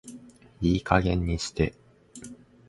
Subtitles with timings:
[0.61, 1.75] いい加減にして